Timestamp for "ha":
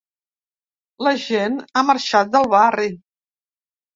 1.61-1.83